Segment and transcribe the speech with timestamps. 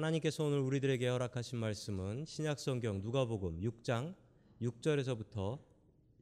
[0.00, 4.14] 하나님께서 오늘 우리들에게 허락하신 말씀은 신약성경 누가복음 6장
[4.62, 5.58] 6절에서부터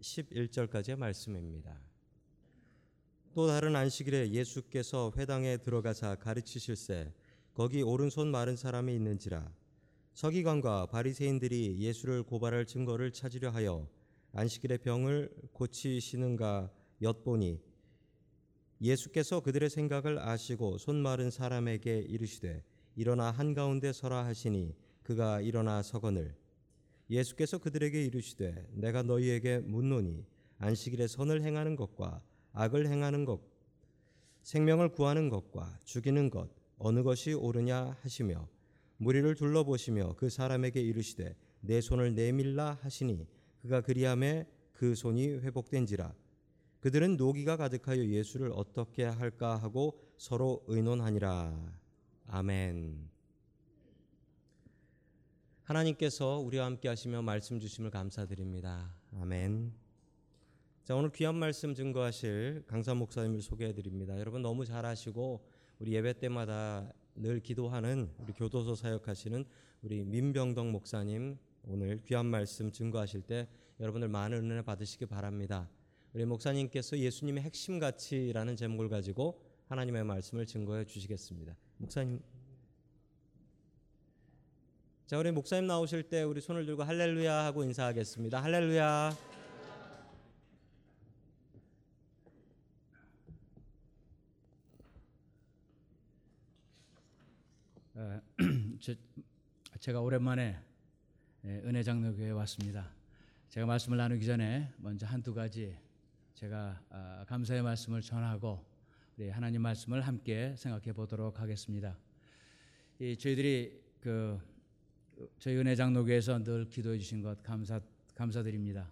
[0.01, 1.79] 11절까지의 말씀입니다.
[3.35, 7.13] 또 다른 안식일에 예수께서 회당에 들어가사 가르치실세
[7.55, 9.49] 거기 오른손 마른 사람이 있는지라
[10.15, 13.89] 서기관과 바리새인들이 예수를 고발할 증거를 찾으려 하여
[14.33, 17.61] 안식일에 병을 고치시는가 엿보니
[18.81, 22.65] 예수께서 그들의 생각을 아시고 손 마른 사람에게 이르시되
[22.99, 26.35] 일어나 한가운데 서라 하시니 그가 일어나 서거늘.
[27.09, 30.27] 예수께서 그들에게 이르시되 내가 너희에게 묻노니
[30.59, 32.21] 안식일에 선을 행하는 것과
[32.53, 33.41] 악을 행하는 것
[34.43, 38.49] 생명을 구하는 것과 죽이는 것 어느 것이 옳으냐 하시며
[38.97, 43.29] 무리를 둘러보시며 그 사람에게 이르시되 내 손을 내밀라 하시니
[43.63, 46.13] 그가 그리함에 그 손이 회복된지라.
[46.81, 51.88] 그들은 노기가 가득하여 예수를 어떻게 할까 하고 서로 의논하니라
[52.31, 53.09] 아멘.
[55.65, 58.95] 하나님께서 우리와 함께 하시며 말씀 주심을 감사드립니다.
[59.19, 59.73] 아멘.
[60.85, 64.19] 자, 오늘 귀한 말씀 증거하실 강사 목사님을 소개해 드립니다.
[64.19, 65.43] 여러분 너무 잘하시고
[65.79, 69.47] 우리 예배 때마다 늘 기도하는 우리 교도소 사역하시는
[69.81, 73.49] 우리 민병덕 목사님 오늘 귀한 말씀 증거하실 때
[73.81, 75.71] 여러분들 많은 은혜 받으시기 바랍니다.
[76.13, 81.57] 우리 목사님께서 예수님의 핵심 가치라는 제목을 가지고 하나님의 말씀을 증거해 주시겠습니다.
[81.79, 82.21] 목사님
[85.07, 88.43] 자, 우리 목사님 나오실 때 우리 손을 들고 할렐루야 하고 인사하겠습니다.
[88.43, 89.17] 할렐루야.
[97.95, 98.21] 어,
[98.81, 98.95] 저,
[99.81, 100.61] 제가 오랜만에
[101.47, 102.91] 예, 은혜 장로교회에 왔습니다.
[103.49, 105.75] 제가 말씀을 나누기 전에 먼저 한두 가지
[106.35, 108.63] 제가 아, 감사의 말씀을 전하고
[109.19, 111.99] 우리 하나님 말씀을 함께 생각해 보도록 하겠습니다.
[113.01, 114.39] 이 저희들이 그
[115.41, 117.81] 저희 은혜 장로교회에서 늘 기도해 주신 것 감사
[118.15, 118.89] 감사드립니다.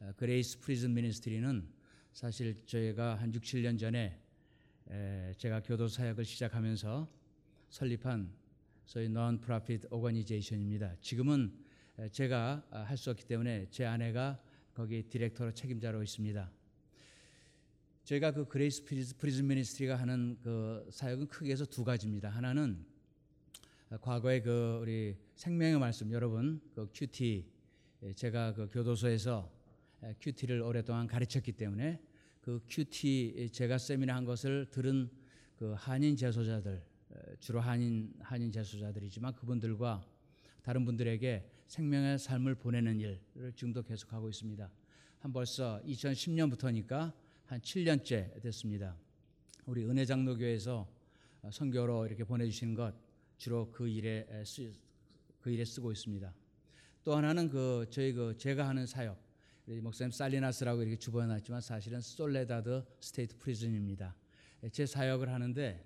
[0.00, 1.64] 어, Grace Prison Ministry는
[2.12, 4.20] 사실 저희가 한 6, 7년 전에
[4.90, 7.08] 에, 제가 교도 사역을 시작하면서
[7.70, 8.32] 설립한
[8.84, 10.96] 소위 non profit organization입니다.
[11.00, 11.56] 지금은
[12.10, 14.42] 제가 할 수 없기 때문에 제 아내가
[14.74, 16.57] 거기 디렉터로 책임자로 있습니다.
[18.08, 18.86] 저희가 그 Grace
[19.18, 22.30] Prison Ministry가 하는 그 사역은 크게 해서 두 가지입니다.
[22.30, 22.82] 하나는
[24.00, 27.44] 과거에 그 우리 생명의 말씀 여러분 그 QT
[28.14, 29.52] 제가 그 교도소에서
[30.22, 32.00] 큐티를 오랫동안 가르쳤기 때문에
[32.40, 35.10] 그 큐티 제가 세미나 한 것을 들은
[35.58, 36.82] 그 한인 재소자들
[37.40, 40.02] 주로 한인 한인 재소자들이지만 그분들과
[40.62, 43.20] 다른 분들에게 생명의 삶을 보내는 일을
[43.54, 44.70] 지금도 계속하고 있습니다.
[45.18, 47.12] 한 벌써 2010년부터니까
[47.48, 48.94] 한 7년째 됐습니다.
[49.64, 50.86] 우리 은혜 장로교에서
[51.50, 52.94] 선교로 이렇게 보내주시는 것
[53.38, 54.70] 주로 그 일에 쓰,
[55.40, 56.34] 그 일에 쓰고 있습니다.
[57.04, 59.18] 또 하나는 그 저희 그 제가 하는 사역
[59.64, 64.14] 목사님 살리나스라고 이렇게 주보엔 해놨지만 사실은 솔레다드 State Prison입니다.
[64.70, 65.82] 제 사역을 하는데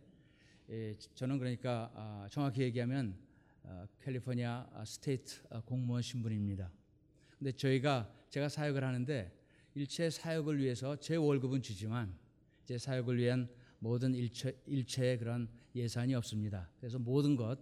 [0.69, 3.17] 예, 저는 그러니까 아, 정확히 얘기하면
[3.63, 6.73] 아, 캘리포니아 State 공무원 신분입니다.
[7.39, 9.42] 근데 저희가 제가 사역을 하는데
[9.75, 12.15] 일체 사역을 위해서 제 월급은 주지만
[12.65, 16.71] 제 사역을 위한 모든 일체, 일체의 그런 예산이 없습니다.
[16.79, 17.59] 그래서 모든 것,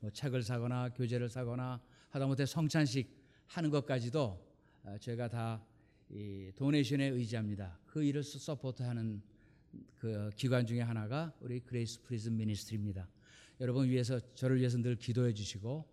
[0.00, 3.08] 뭐 책을 사거나 교재를 사거나 하다못해 성찬식
[3.46, 4.50] 하는 것까지도
[4.84, 7.78] 아, 제가 다 이 donation에 의지합니다.
[7.86, 9.22] 그 일을 support하는
[9.98, 13.06] 그 기관 중에 하나가 우리 Grace Prison Ministry입니다.
[13.60, 15.84] 여러분 위해서 저를 위해서 늘 기도해 주시고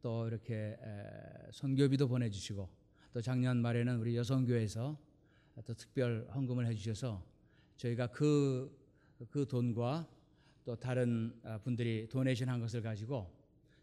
[0.00, 0.76] 또 이렇게
[1.52, 2.68] 선교비도 보내 주시고
[3.14, 4.98] 또 작년 말에는 우리 여선교회에서
[5.64, 7.24] 또 특별 헌금을 해 주셔서
[7.76, 8.76] 저희가 그,
[9.30, 10.08] 그 돈과
[10.64, 13.32] 또 다른 아, 분들이 도네이션 한 것을 가지고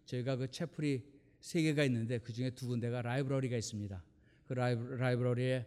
[0.03, 1.06] 저희가 그 채플이
[1.40, 4.03] 세 개가 있는데 그 중에 두 군데가 라이브러리가 있습니다.
[4.47, 5.66] 그 라이브, 라이브러리에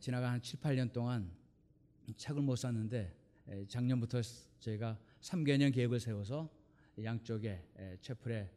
[0.00, 1.30] 지나간 한 7, 8년 동안
[2.16, 3.14] 책을 못 샀는데
[3.68, 4.22] 작년부터
[4.60, 6.48] 저희가 3개년 계획을 세워서
[7.02, 7.62] 양쪽에
[8.00, 8.50] 채플에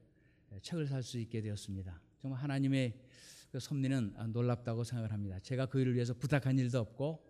[0.62, 2.00] 책을 살 수 있게 되었습니다.
[2.22, 3.06] 정말 하나님의
[3.52, 5.40] 그 섭리는 놀랍다고 생각을 합니다.
[5.40, 7.26] 제가 그 일을 위해서 부탁한 일도 없고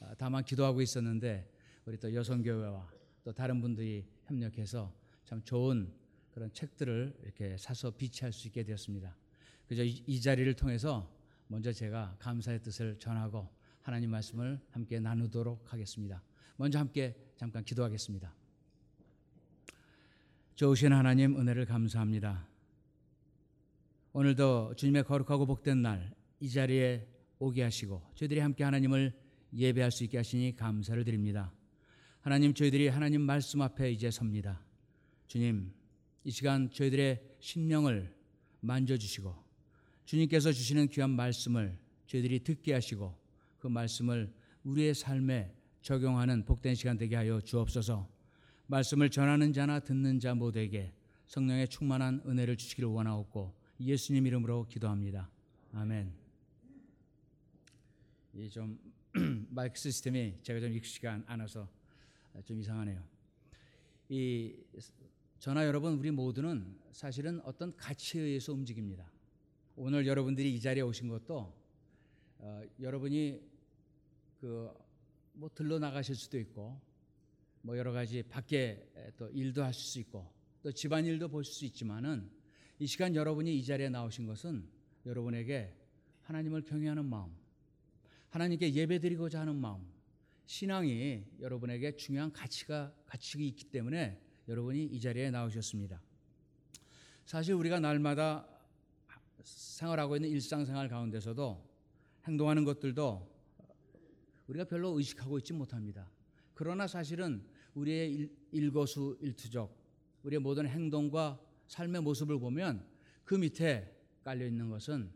[0.00, 1.50] 아, 다만 기도하고 있었는데
[1.84, 2.90] 우리 또 여성교회와
[3.24, 4.92] 또 다른 분들이 협력해서
[5.24, 5.92] 참 좋은
[6.30, 9.16] 그런 책들을 이렇게 사서 비치할 수 있게 되었습니다.
[9.66, 11.10] 그래서 이 자리를 통해서
[11.48, 13.48] 먼저 제가 감사의 뜻을 전하고
[13.82, 16.22] 하나님 말씀을 함께 나누도록 하겠습니다.
[16.56, 18.34] 먼저 함께 잠깐 기도하겠습니다.
[20.56, 22.55] 좋으신 하나님 은혜를 감사합니다.
[24.16, 27.06] 오늘도 주님의 거룩하고 복된 날 이 자리에
[27.38, 29.12] 오게 하시고 저희들이 함께 하나님을
[29.52, 31.52] 예배할 수 있게 하시니 감사를 드립니다.
[32.22, 34.64] 하나님 저희들이 하나님 말씀 앞에 이제 섭니다.
[35.26, 35.70] 주님
[36.24, 38.10] 이 시간 저희들의 심령을
[38.60, 39.34] 만져주시고
[40.06, 43.14] 주님께서 주시는 귀한 말씀을 저희들이 듣게 하시고
[43.58, 44.32] 그 말씀을
[44.64, 48.08] 우리의 삶에 적용하는 복된 시간 되게 하여 주옵소서.
[48.66, 50.94] 말씀을 전하는 자나 듣는 자 모두에게
[51.26, 55.30] 성령의 충만한 은혜를 주시기를 원하옵고 예수님 이름으로 기도합니다.
[55.72, 56.12] 아멘.
[58.34, 58.78] 이좀
[59.50, 61.68] 마이크 시스템이 제가 좀 익숙지가 않아서
[62.44, 63.02] 좀 이상하네요.
[64.08, 64.54] 이
[65.38, 69.10] 저나 여러분 우리 모두는 사실은 어떤 가치에 의해서 움직입니다.
[69.76, 71.52] 오늘 여러분들이 이 자리에 오신 것도
[72.38, 73.40] 어, 여러분이
[74.40, 74.86] 그
[75.38, 76.80] 뭐 들러 나가실 수도 있고
[77.60, 80.26] 뭐 여러 가지 밖에 또 일도 하실 수 있고
[80.62, 82.30] 또 집안 일도 보실 수 있지만은
[82.78, 84.68] 이 시간 여러분이 이 자리에 나오신 것은
[85.06, 85.74] 여러분에게
[86.22, 87.34] 하나님을 경외하는 마음,
[88.28, 89.86] 하나님께 예배드리고자 하는 마음,
[90.44, 96.02] 신앙이 여러분에게 중요한 가치가 가치가 있기 때문에 여러분이 이 자리에 나오셨습니다.
[97.24, 98.46] 사실 우리가 날마다
[99.42, 101.64] 생활하고 있는 일상생활 가운데서도
[102.26, 103.36] 행동하는 것들도
[104.48, 106.10] 우리가 별로 의식하고 있지 못합니다.
[106.54, 107.42] 그러나 사실은
[107.74, 109.74] 우리의 일, 일거수 일투족,
[110.22, 112.84] 우리의 모든 행동과 삶의 모습을 보면
[113.24, 113.92] 그 밑에
[114.24, 115.10] 깔려 있는 것은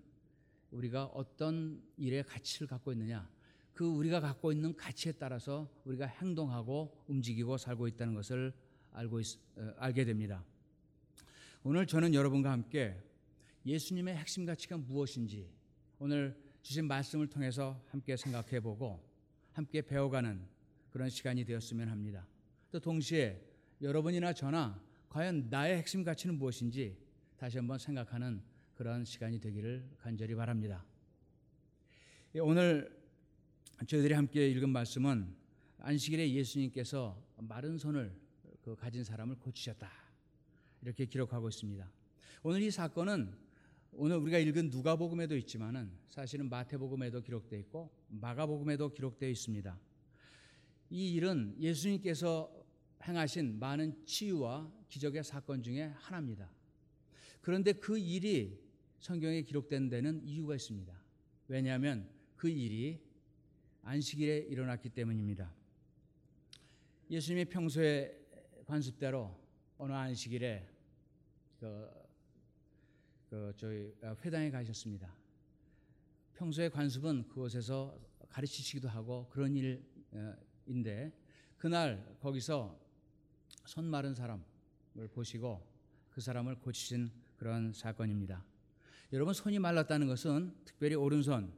[0.70, 3.29] 우리가 어떤 일의 가치를 갖고 있느냐,
[3.73, 8.52] 그 우리가 갖고 있는 가치에 따라서 우리가 행동하고 움직이고 살고 있다는 것을
[8.93, 10.44] 알고 있, 어, 알게 됩니다.
[11.62, 12.96] 오늘 저는 여러분과 함께
[13.67, 15.50] 예수님의 핵심 가치가 무엇인지
[15.99, 19.03] 오늘 주신 말씀을 통해서 함께 생각해 보고
[19.53, 20.41] 함께 배워가는
[20.91, 22.26] 그런 시간이 되었으면 합니다.
[22.70, 23.41] 또 동시에
[23.81, 26.96] 여러분이나 저나 과연 나의 핵심 가치는 무엇인지
[27.36, 28.40] 다시 한번 생각하는
[28.74, 30.84] 그런 시간이 되기를 간절히 바랍니다.
[32.36, 32.96] 예, 오늘
[33.84, 35.34] 저희들이 함께 읽은 말씀은
[35.78, 38.14] 안식일에 예수님께서 마른 손을
[38.62, 39.90] 그 가진 사람을 고치셨다.
[40.82, 41.90] 이렇게 기록하고 있습니다.
[42.44, 43.34] 오늘 이 사건은
[43.90, 49.76] 오늘 우리가 읽은 누가복음에도 있지만은 사실은 마태복음에도 기록되어 있고 마가복음에도 기록되어 있습니다.
[50.90, 52.48] 이 일은 예수님께서
[53.02, 56.50] 행하신 많은 치유와 기적의 사건 중에 하나입니다.
[57.40, 58.60] 그런데 그 일이
[58.98, 60.92] 성경에 기록된 데는 이유가 있습니다.
[61.48, 63.00] 왜냐하면 그 일이
[63.82, 65.54] 안식일에 일어났기 때문입니다.
[67.08, 68.14] 예수님이 평소에
[68.66, 69.34] 관습대로
[69.78, 70.69] 어느 안식일에
[71.58, 71.90] 그,
[73.31, 75.14] 그 저희 회당에 가셨습니다.
[76.34, 77.98] 평소에 관습은 그곳에서
[78.28, 81.12] 가르치시기도 하고 그런 일인데
[81.56, 82.78] 그날 거기서
[83.64, 84.50] 손 마른 사람을
[85.12, 85.66] 보시고
[86.10, 88.44] 그 사람을 고치신 그런 사건입니다.
[89.12, 91.52] 여러분 손이 말랐다는 것은 특별히 오른손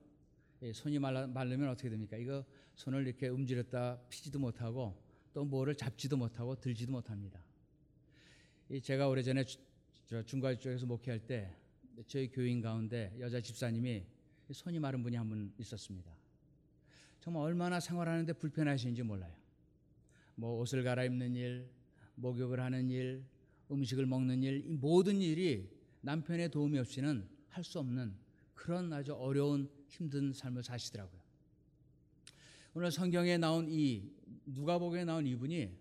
[0.74, 2.16] 손이 말라, 마르면 어떻게 됩니까?
[2.16, 2.44] 이거
[2.74, 4.96] 손을 이렇게 움직였다 피지도 못하고
[5.32, 7.42] 또 뭐를 잡지도 못하고 들지도 못합니다.
[8.82, 9.44] 제가 오래전에
[10.26, 11.54] 중과일 쪽에서 목회할 때
[12.06, 14.04] 저희 교인 가운데 여자 집사님이
[14.50, 16.10] 손이 마른 분이 한 분 있었습니다.
[17.20, 19.34] 정말 얼마나 생활하는데 불편하신지 몰라요.
[20.34, 21.68] 뭐 옷을 갈아입는 일,
[22.22, 23.24] 목욕을 하는 일,
[23.70, 25.68] 음식을 먹는 일, 이 모든 일이
[26.02, 28.14] 남편의 도움이 없이는 할 수 없는
[28.54, 31.20] 그런 아주 어려운 힘든 삶을 사시더라고요.
[32.74, 34.08] 오늘 성경에 나온 이
[34.46, 35.76] 누가복음에 나온 이분이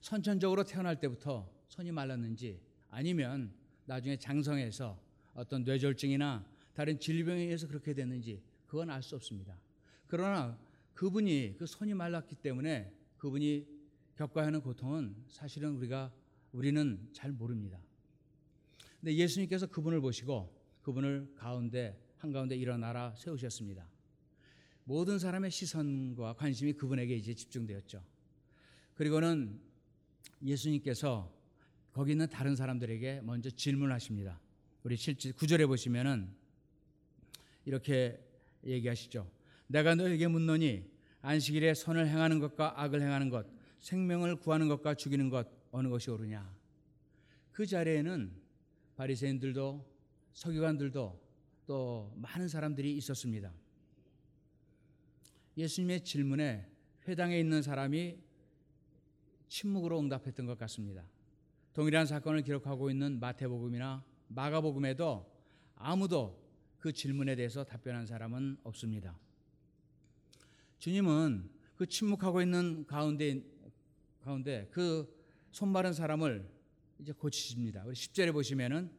[0.00, 3.52] 선천적으로 태어날 때부터 손이 말랐는지 아니면
[3.86, 5.00] 나중에 장성해서
[5.34, 9.56] 어떤 뇌졸중이나 다른 질병에 의해서 그렇게 됐는지 그건 알 수 없습니다.
[10.06, 10.58] 그러나
[10.94, 13.75] 그분이 그 손이 말랐기 때문에 그분이
[14.16, 16.12] 겪어야 하는 고통은 사실은 우리가
[16.52, 17.78] 우리는 잘 모릅니다.
[19.00, 23.86] 근데 예수님께서 그분을 보시고 그분을 가운데 한가운데 일어나라 세우셨습니다.
[24.84, 28.02] 모든 사람의 시선과 관심이 그분에게 이제 집중되었죠.
[28.94, 29.60] 그리고는
[30.42, 31.32] 예수님께서
[31.92, 34.40] 거기 있는 다른 사람들에게 먼저 질문하십니다.
[34.82, 36.30] 우리 7절 9절에 보시면은
[37.64, 38.22] 이렇게
[38.64, 39.30] 얘기하시죠.
[39.66, 40.88] 내가 너에게 묻노니
[41.22, 43.46] 안식일에 선을 행하는 것과 악을 행하는 것,
[43.86, 46.52] 생명을 구하는 것과 죽이는 것 어느 것이 옳으냐?
[47.52, 48.32] 그 자리에는
[48.96, 49.86] 바리새인들도
[50.32, 51.22] 서기관들도
[51.66, 53.52] 또 많은 사람들이 있었습니다.
[55.56, 56.68] 예수님의 질문에
[57.06, 58.18] 회당에 있는 사람이
[59.46, 61.04] 침묵으로 응답했던 것 같습니다.
[61.72, 65.32] 동일한 사건을 기록하고 있는 마태복음이나 마가복음에도
[65.76, 66.44] 아무도
[66.80, 69.16] 그 질문에 대해서 답변한 사람은 없습니다.
[70.80, 73.44] 주님은 그 침묵하고 있는 가운데
[74.26, 75.16] 가운데 그
[75.56, 76.46] 손 마른 사람을
[76.98, 77.84] 이제 고치십니다.
[77.86, 78.90] 우리 10절에 보시면은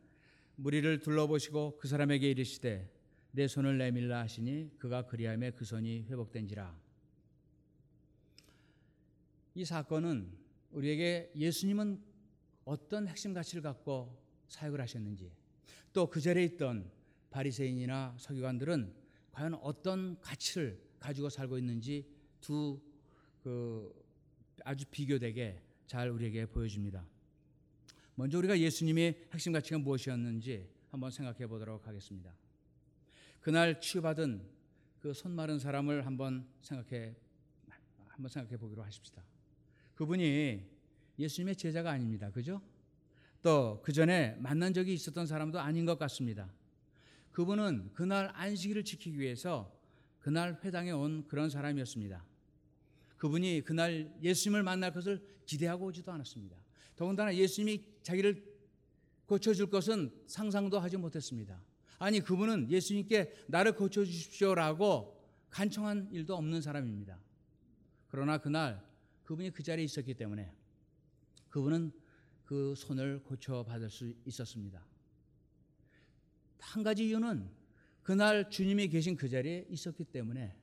[0.56, 2.92] 무리를 둘러보시고 그 사람에게 이르시되
[3.30, 6.76] 내 손을 내밀라 하시니 그가 그리함에 그 손이 회복된지라.
[9.54, 10.32] 이 사건은
[10.72, 12.02] 우리에게 예수님은
[12.66, 15.32] 어떤 핵심 가치를 갖고 사역을 하셨는지
[15.94, 16.90] 또 그 자리에 있던
[17.30, 18.96] 바리새인이나 서기관들은
[19.32, 22.08] 과연 어떤 가치를 가지고 살고 있는지
[22.42, 22.82] 두
[23.44, 24.07] 그
[24.68, 27.06] 아주 비교되게 잘 우리에게 보여줍니다.
[28.16, 32.34] 먼저 우리가 예수님의 핵심 가치가 무엇이었는지 한번 생각해 보도록 하겠습니다.
[33.40, 34.42] 그날 치유받은
[35.00, 37.16] 그 손 마른 사람을 한번 생각해
[38.08, 39.24] 한번 생각해 보기로 하십시다.
[39.96, 40.62] 그분이
[41.18, 42.30] 예수님의 제자가 아닙니다.
[42.32, 42.62] 그죠?
[43.42, 46.52] 또 그 전에 만난 적이 있었던 사람도 아닌 것 같습니다.
[47.32, 49.74] 그분은 그날 안식일을 지키기 위해서
[50.20, 52.26] 그날 회당에 온 그런 사람이었습니다.
[53.18, 56.56] 그분이 그날 예수님을 만날 것을 기대하고 오지도 않았습니다.
[56.96, 58.44] 더군다나 예수님이 자기를
[59.26, 61.62] 고쳐줄 것은 상상도 하지 못했습니다.
[62.00, 65.18] 아니, 그분은 예수님께 나를 고쳐주십시오라고
[65.50, 67.20] 간청한 일도 없는 사람입니다.
[68.08, 68.86] 그러나 그날
[69.24, 70.52] 그분이 그 자리에 있었기 때문에
[71.50, 71.92] 그분은
[72.46, 74.86] 그 손을 고쳐받을 수 있었습니다.
[76.60, 77.50] 한 가지 이유는
[78.04, 80.56] 그날 주님이 계신 그 자리에 있었기 때문에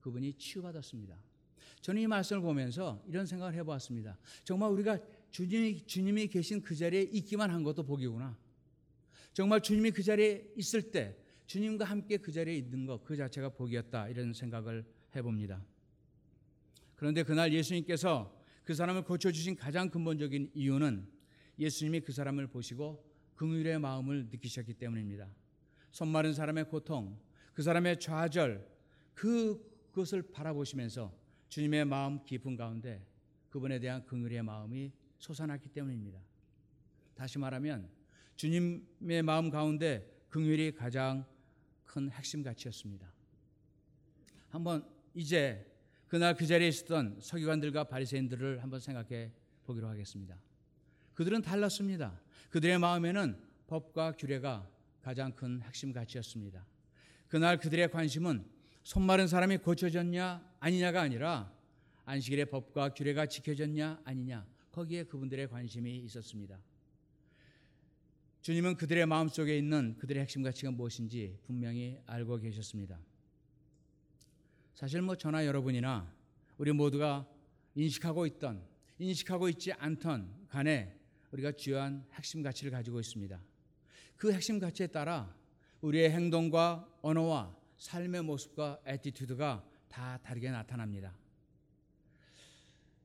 [0.00, 1.18] 그분이 치유받았습니다.
[1.82, 4.16] 저는 이 말씀을 보면서 이런 생각을 해보았습니다.
[4.44, 4.98] 정말 우리가
[5.30, 8.38] 주님이, 주님이 계신 그 자리에 있기만 한 것도 복이구나.
[9.32, 14.08] 정말 주님이 그 자리에 있을 때 주님과 함께 그 자리에 있는 것 그 자체가 복이었다.
[14.08, 14.84] 이런 생각을
[15.14, 15.62] 해봅니다.
[16.94, 21.08] 그런데 그날 예수님께서 그 사람을 고쳐주신 가장 근본적인 이유는
[21.58, 25.28] 예수님이 그 사람을 보시고 긍휼의 마음을 느끼셨기 때문입니다.
[25.90, 27.18] 손 마른 사람의 고통,
[27.54, 28.66] 그 사람의 좌절,
[29.14, 29.60] 그,
[29.90, 31.21] 그것을 바라보시면서
[31.52, 33.06] 주님의 마음 깊은 가운데
[33.50, 36.18] 그분에 대한 긍휼의 마음이 솟아났기 때문입니다.
[37.14, 37.90] 다시 말하면
[38.36, 41.26] 주님의 마음 가운데 긍휼이 가장
[41.84, 43.06] 큰 핵심 가치였습니다.
[44.48, 45.70] 한번 이제
[46.08, 49.30] 그날 그 자리에 있었던 서기관들과 바리새인들을 한번 생각해
[49.64, 50.40] 보기로 하겠습니다.
[51.12, 52.18] 그들은 달랐습니다.
[52.48, 54.66] 그들의 마음에는 법과 규례가
[55.02, 56.64] 가장 큰 핵심 가치였습니다.
[57.28, 58.42] 그날 그들의 관심은
[58.82, 61.52] 손 마른 사람이 고쳐졌냐 아니냐가 아니라
[62.04, 66.56] 안식일의 법과 규례가 지켜졌냐 아니냐 거기에 그분들의 관심이 있었습니다.
[68.42, 72.96] 주님은 그들의 마음 속에 있는 그들의 핵심 가치가 무엇인지 분명히 알고 계셨습니다.
[74.74, 76.08] 사실 뭐 저나 여러분이나
[76.58, 77.26] 우리 모두가
[77.74, 78.64] 인식하고 있던
[79.00, 80.96] 인식하고 있지 않던 간에
[81.32, 83.40] 우리가 주요한 핵심 가치를 가지고 있습니다.
[84.16, 85.34] 그 핵심 가치에 따라
[85.80, 91.14] 우리의 행동과 언어와 삶의 모습과 attitude가 다 다르게 나타납니다.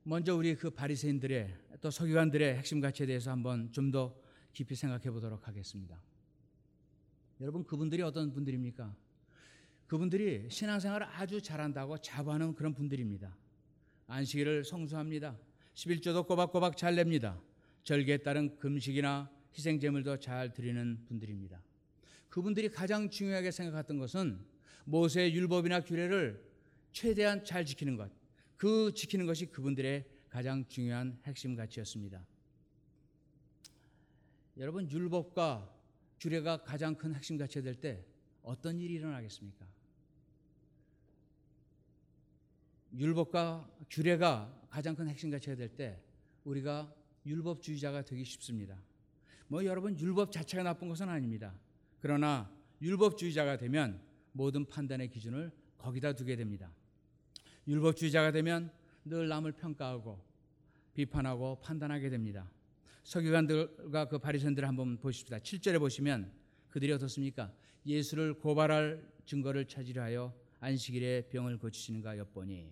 [0.04, 4.16] 먼저 우리 그 바리새인들의 또 서기관들의 핵심 가치에 대해서 한번 좀 더
[4.54, 6.02] 깊이 생각해 보도록 하겠습니다.
[7.42, 8.96] 여러분 그분들이 어떤 분들입니까?
[9.86, 13.38] 그분들이 신앙생활을 아주 잘한다고 자부하는 그런 분들입니다.
[14.08, 15.38] 안식일을 성수합니다.
[15.76, 17.40] 11조도 꼬박꼬박 잘 냅니다.
[17.84, 21.62] 절기에 따른 금식이나 희생 제물도 잘 드리는 분들입니다.
[22.30, 24.40] 그분들이 가장 중요하게 생각했던 것은
[24.86, 26.47] 모세의 율법이나 규례를
[26.98, 28.12] 최대한 잘 지키는 것.
[28.58, 32.26] 그 지키는 것이 그분들의 가장 중요한 핵심 가치였습니다.
[34.58, 35.72] 여러분 율법과
[36.20, 38.04] 규례가 가장 큰 핵심 가치가 될 때
[38.42, 39.68] 어떤 일이 일어나겠습니까?
[42.96, 46.02] 율법과 규례가 가장 큰 핵심 가치가 될 때
[46.46, 46.92] 우리가
[47.28, 48.76] 율법주의자가 되기 쉽습니다.
[49.48, 51.54] 뭐 여러분 율법 자체가 나쁜 것은 아닙니다.
[52.00, 52.52] 그러나
[52.82, 54.02] 율법주의자가 되면
[54.32, 56.72] 모든 판단의 기준을 거기다 두게 됩니다.
[57.68, 58.72] 율법주의자가 되면
[59.04, 60.20] 늘 남을 평가하고
[60.94, 62.50] 비판하고 판단하게 됩니다.
[63.04, 65.38] 서기관들과 그 바리새인들을 한번 보십시다.
[65.38, 66.32] 7절에 보시면
[66.70, 67.54] 그들이 어떻습니까?
[67.86, 72.72] 예수를 고발할 증거를 찾으려 하여 안식일에 병을 고치시는가 엿보니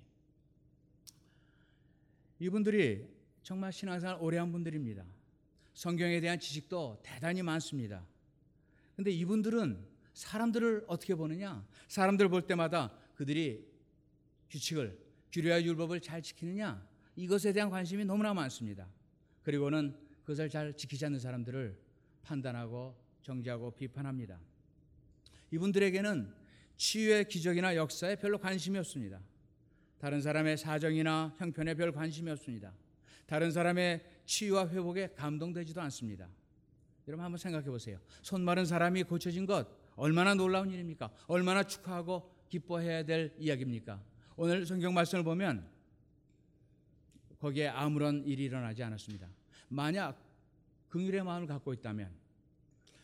[2.40, 3.08] 이분들이
[3.44, 5.06] 정말 신앙생활 오래 한 분들입니다.
[5.74, 8.06] 성경에 대한 지식도 대단히 많습니다.
[8.96, 11.66] 근데 이분들은 사람들을 어떻게 보느냐?
[11.88, 13.66] 사람들 볼 때마다 그들이
[14.50, 14.98] 규칙을
[15.32, 16.88] 규례와 율법을 잘 지키느냐?
[17.16, 18.88] 이것에 대한 관심이 너무나 많습니다.
[19.44, 21.78] 그리고는 그것을 잘 지키지 않는 사람들을
[22.24, 24.40] 판단하고 정죄하고 비판합니다.
[25.52, 26.34] 이분들에게는
[26.78, 29.22] 치유의 기적이나 역사에 별로 관심이 없습니다.
[29.98, 32.74] 다른 사람의 사정이나 형편에 별 관심이 없습니다.
[33.26, 36.28] 다른 사람의 치유와 회복에 감동되지도 않습니다.
[37.08, 38.00] 여러분 한번 생각해 보세요.
[38.22, 41.12] 손 마른 사람이 고쳐진 것 얼마나 놀라운 일입니까?
[41.28, 44.02] 얼마나 축하하고 기뻐해야 될 이야기입니까?
[44.38, 45.66] 오늘 성경 말씀을 보면
[47.40, 49.30] 거기에 아무런 일이 일어나지 않았습니다.
[49.70, 50.22] 만약
[50.90, 52.12] 긍휼의 마음을 갖고 있다면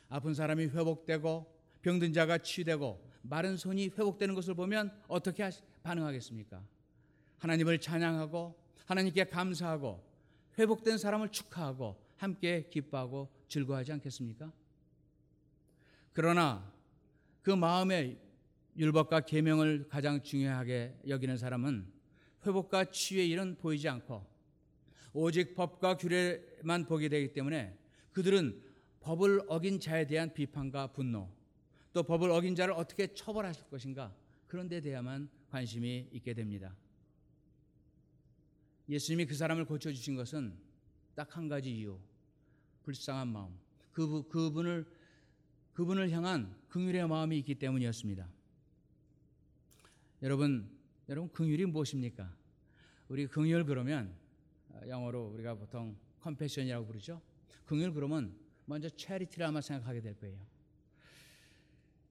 [0.10, 5.50] 아픈 사람이 회복되고 병든 자가 치유되고 마른 손이 회복되는 것을 보면 어떻게
[5.84, 6.62] 반응하겠습니까?
[7.38, 10.04] 하나님을 찬양하고 하나님께 감사하고
[10.60, 14.52] 회복된 사람을 축하하고 함께 기뻐하고 즐거워하지 않겠습니까?
[16.12, 16.72] 그러나
[17.42, 18.20] 그 마음의
[18.78, 21.86] 율법과 계명을 가장 중요하게 여기는 사람은
[22.46, 24.26] 회복과 치유의 일은 보이지 않고
[25.14, 27.78] 오직 법과 규례만 보게 되기 때문에
[28.14, 28.62] 그들은
[29.02, 31.30] 법을 어긴 자에 대한 비판과 분노,
[31.92, 34.16] 또 법을 어긴 자를 어떻게 처벌하실 것인가
[34.48, 36.76] 그런 데 대해야만 관심이 있게 됩니다.
[38.88, 40.54] 예수님이 그 사람을 고쳐 주신 것은
[41.16, 42.00] 딱 한 가지 이유.
[42.84, 43.58] 불쌍한 마음.
[43.92, 44.86] 그 그분을
[45.74, 48.28] 그분을 향한 긍휼의 마음이 있기 때문이었습니다.
[50.22, 50.70] 여러분,
[51.10, 52.32] 여러분 긍휼이 무엇입니까?
[53.08, 54.16] 우리 긍휼 그러면
[54.70, 57.22] 어, 영어로 우리가 보통 컴패션이라고 부르죠.
[57.66, 58.36] 긍휼 그러면
[58.66, 60.38] 먼저 체리티를 아마 생각하게 될 거예요.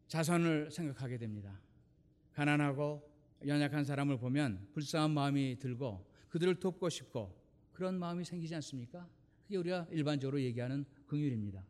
[0.08, 1.60] 자선을 생각하게 됩니다.
[2.32, 3.08] 가난하고
[3.46, 7.38] 연약한 사람을 보면 불쌍한 마음이 들고 그들을 돕고 싶고
[7.72, 9.08] 그런 마음이 생기지 않습니까?
[9.44, 11.64] 그게 우리가 일반적으로 얘기하는 긍휼입니다.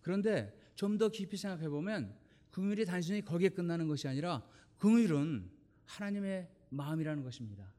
[0.00, 2.14] 그런데 좀 더 깊이 생각해 보면
[2.50, 4.42] 긍휼이 단순히 거기에 끝나는 것이 아니라
[4.78, 5.55] 긍휼은
[5.86, 7.72] 하나님의 마음이라는 것입니다.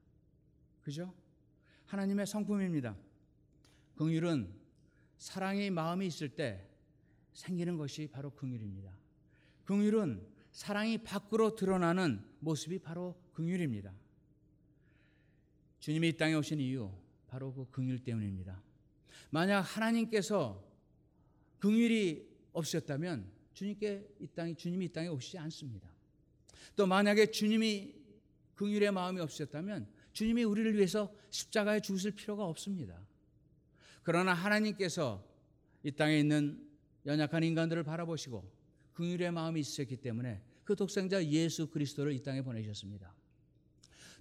[0.81, 1.13] 그죠?
[1.85, 2.97] 하나님의 성품입니다.
[3.95, 4.53] 긍휼은
[5.17, 6.67] 사랑의 마음이 있을 때
[7.33, 8.91] 생기는 것이 바로 긍휼입니다.
[9.65, 13.93] 긍휼은 사랑이 밖으로 드러나는 모습이 바로 긍휼입니다.
[15.79, 16.91] 주님이 이 땅에 오신 이유
[17.27, 18.61] 바로 그 긍휼 때문입니다.
[19.29, 20.63] 만약 하나님께서
[21.59, 25.89] 긍휼이 없었다면 주님께 이 땅에 주님이 이 땅에 오시지 않습니다.
[26.75, 27.93] 또 만약에 주님이
[28.57, 32.99] 긍휼의 마음이 없었다면 주님이 우리를 위해서 십자가에 죽으실 필요가 없습니다.
[34.03, 35.23] 그러나 하나님께서
[35.83, 36.67] 이 땅에 있는
[37.05, 38.51] 연약한 인간들을 바라보시고
[38.93, 43.13] 긍휼의 마음이 있었기 때문에 그 독생자 예수 그리스도를 이 땅에 보내셨습니다.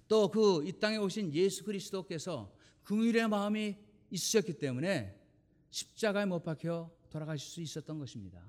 [0.07, 2.53] 또 그 이 땅에 오신 예수 그리스도께서
[2.83, 3.75] 긍휼의 마음이
[4.11, 5.19] 있으셨기 때문에
[5.69, 8.41] 십자가에 못 박혀 돌아가실 수 있었던 것입니다.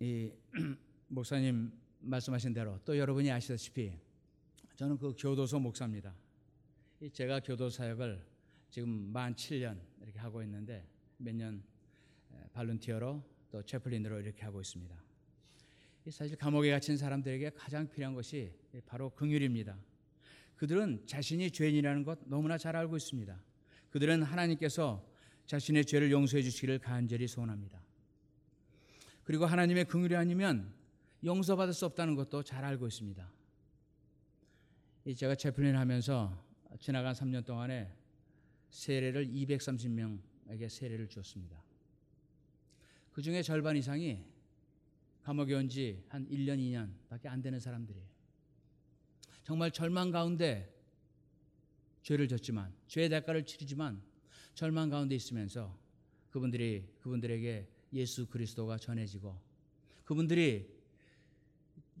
[0.00, 0.30] 이
[1.08, 3.92] 목사님 말씀하신 대로 또 여러분이 아시다시피
[4.76, 6.14] 저는 그 교도소 목사입니다.
[7.00, 8.24] 이 제가 교도 사역을
[8.70, 11.62] 지금 만 7년 이렇게 하고 있는데 몇 년
[12.52, 14.94] 발룬티어로 또 채플린으로 이렇게 하고 있습니다.
[16.06, 18.52] 이 사실 감옥에 갇힌 사람들에게 가장 필요한 것이
[18.86, 19.76] 바로 긍휼입니다.
[20.56, 23.40] 그들은 자신이 죄인이라는 것 너무나 잘 알고 있습니다.
[23.90, 25.04] 그들은 하나님께서
[25.46, 27.80] 자신의 죄를 용서해 주시기를 간절히 소원합니다.
[29.28, 30.72] 그리고 하나님의 긍휼이 아니면
[31.22, 33.30] 용서받을 수 없다는 것도 잘 알고 있습니다.
[35.04, 36.42] 이 제가 채플린 하면서
[36.80, 37.94] 지나간 3년 동안에
[38.70, 41.62] 세례를 230명에게 세례를 주었습니다.
[43.12, 44.24] 그 중에 절반 이상이
[45.24, 48.06] 감옥에 온 지 한 1년, 2년밖에 안 되는 사람들이에요.
[49.44, 50.74] 정말 절망 가운데
[52.00, 54.00] 죄를 졌지만 죄의 대가를 치르지만
[54.54, 55.78] 절망 가운데 있으면서
[56.30, 59.38] 그분들이 그분들에게 예수 그리스도가 전해지고
[60.04, 60.78] 그분들이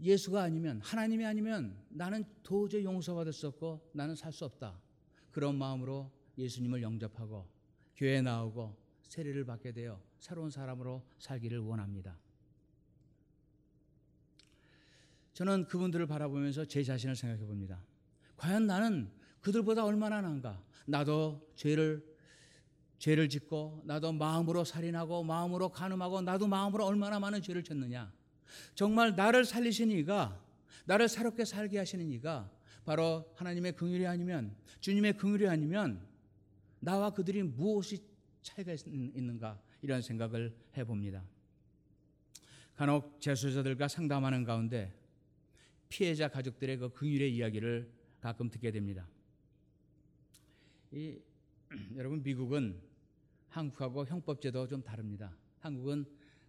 [0.00, 4.80] 예수가 아니면 하나님이 아니면 나는 도저히 용서받을 수 없고 나는 살 수 없다.
[5.32, 7.48] 그런 마음으로 예수님을 영접하고
[7.96, 12.18] 교회에 나오고 세례를 받게 되어 새로운 사람으로 살기를 원합니다.
[15.34, 17.80] 저는 그분들을 바라보면서 제 자신을 생각해 봅니다.
[18.36, 20.62] 과연 나는 그들보다 얼마나 난가?
[20.86, 22.17] 나도 죄를
[22.98, 28.12] 죄를 짓고 나도 마음으로 살인하고 마음으로 간음하고 나도 마음으로 얼마나 많은 죄를 졌느냐?
[28.74, 30.42] 정말 나를 살리신 이가
[30.84, 32.50] 나를 새롭게 살게 하시는 이가
[32.84, 36.06] 바로 하나님의 긍휼이 아니면 주님의 긍휼이 아니면
[36.80, 38.02] 나와 그들이 무엇이
[38.42, 41.22] 차이가 있는가 이런 생각을 해 봅니다.
[42.76, 44.94] 간혹 재수자들과 상담하는 가운데
[45.88, 49.06] 피해자 가족들의 그 긍휼의 이야기를 가끔 듣게 됩니다.
[50.92, 51.18] 이,
[51.96, 52.87] 여러분 미국은
[53.48, 55.36] 한국하고 형법제도 좀 다릅니다.
[55.60, 56.04] 한국은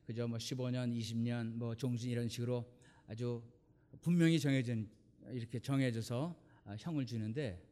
[0.06, 2.66] 그저 뭐 15년, 20년 뭐 종신 이런 식으로
[3.08, 3.42] 아주
[4.02, 4.90] 분명히 정해진
[5.32, 6.36] 이렇게 정해져서
[6.66, 7.66] 아, 형을 주는데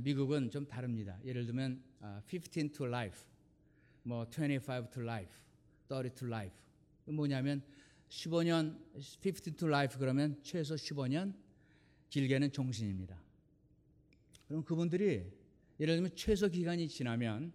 [0.00, 1.18] 미국은 좀 다릅니다.
[1.24, 1.82] 예를 들면
[2.26, 3.24] 15 to life,
[4.06, 5.32] 뭐25 to life,
[5.88, 6.56] 30 to life.
[7.04, 7.62] 뭐냐면
[8.08, 11.34] 15년 15 to life 그러면 최소 15년
[12.10, 13.22] 길게는 종신입니다.
[14.46, 15.30] 그럼 그분들이
[15.78, 17.52] 예를 들면 최소 기간이 지나면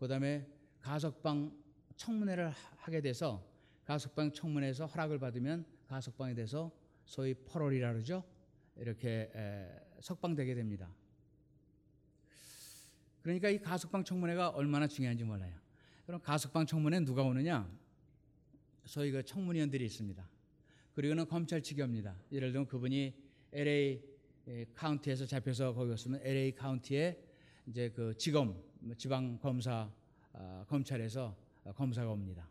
[0.00, 0.46] 그 다음에
[0.80, 1.54] 가석방
[1.94, 3.46] 청문회를 하게 돼서
[3.84, 6.72] 가석방 청문회에서 허락을 받으면 가석방에 대해서
[7.04, 8.24] 소위 퍼롤이라 그러죠.
[8.76, 9.30] 이렇게
[10.00, 10.90] 석방되게 됩니다.
[13.20, 15.54] 그러니까 이 가석방 청문회가 얼마나 중요한지 몰라요.
[16.06, 17.70] 그럼 가석방 청문회 누가 오느냐?
[18.86, 20.26] 소위 그 청문위원들이 있습니다.
[20.94, 22.16] 그리고는 검찰 측이 옵니다.
[22.32, 23.14] 예를 들면 그분이
[23.52, 24.02] LA
[24.48, 27.22] 예, 카운티에서 잡혀서 거기 갔으면 LA 카운티에
[27.66, 29.90] 이제 그 지검 지방 검사
[30.32, 32.48] 아, 검찰에서 아, 검사가 옵니다.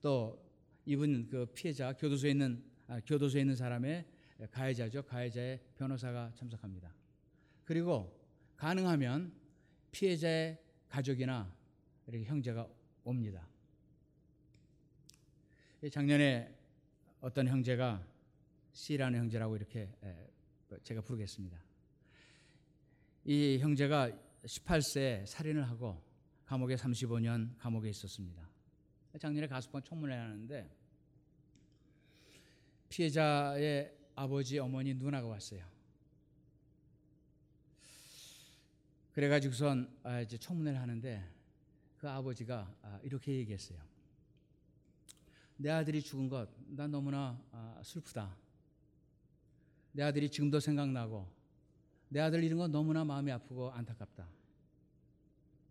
[0.00, 0.44] 또
[0.84, 4.04] 이분 그 피해자 교도소에 있는 아, 교도소에 있는 사람의
[4.50, 5.02] 가해자죠.
[5.02, 6.92] 가해자의 변호사가 참석합니다.
[7.64, 8.12] 그리고
[8.56, 9.32] 가능하면
[9.90, 11.52] 피해자의 가족이나
[12.06, 12.68] 이렇게 형제가
[13.04, 13.48] 옵니다.
[15.82, 16.54] 이 작년에
[17.20, 18.06] 어떤 형제가
[18.72, 20.28] C라는 형제라고 이렇게 에,
[20.82, 21.58] 제가 부르겠습니다.
[23.24, 26.02] 이 형제가 18세에 살인을 하고
[26.44, 28.48] 감옥에 35년 감옥에 있었습니다.
[29.18, 30.70] 작년에 가석방 청문회 하는데
[32.88, 35.64] 피해자의 아버지, 어머니, 누나가 왔어요.
[39.12, 41.28] 그래가지고선 아, 이제 청문회를 하는데
[41.96, 43.78] 그 아버지가 아, 이렇게 얘기했어요.
[45.56, 48.36] 내 아들이 죽은 것, 난 너무나 아, 슬프다.
[49.92, 51.26] 내 아들이 지금도 생각나고,
[52.08, 54.28] 내 아들 잃은 건 너무나 마음이 아프고 안타깝다.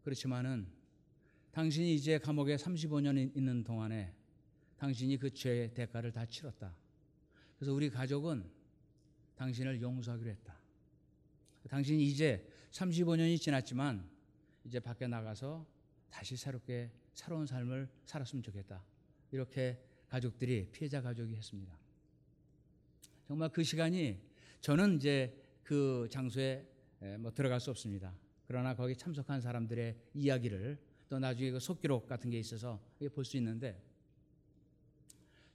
[0.04, 0.68] 그렇지만은
[1.52, 4.14] 당신이 이제 감옥에 35년 있는 동안에
[4.78, 6.76] 당신이 그 죄의 대가를 다 치렀다.
[7.58, 8.44] 그래서 우리 가족은
[9.36, 10.56] 당신을 용서하기로 했다.
[11.70, 14.08] 당신이 이제 35년이 지났지만
[14.66, 15.66] 이제 밖에 나가서
[16.10, 18.84] 다시 새롭게 새로운 삶을 살았으면 좋겠다.
[19.32, 21.78] 이렇게 가족들이 피해자 가족이 했습니다.
[23.28, 24.20] 정말 그 시간이
[24.62, 26.66] 저는 이제 그 장소에
[27.20, 28.14] 뭐 들어갈 수 없습니다.
[28.48, 30.78] 그러나 거기 참석한 사람들의 이야기를
[31.10, 32.80] 또 나중에 그 속기록 같은 게 있어서
[33.14, 33.84] 볼 수 있는데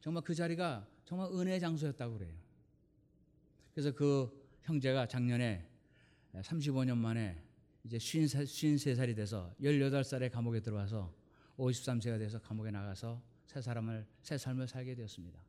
[0.00, 2.34] 정말 그 자리가 정말 은혜의 장소였다고 그래요.
[3.72, 5.68] 그래서 그 형제가 작년에
[6.34, 7.40] 35년 만에
[7.84, 11.14] 이제 53살이 돼서 18살에 감옥에 들어와서
[11.56, 15.40] 53세가 돼서 감옥에 나가서 새 사람을 새 삶을 살게 되었습니다.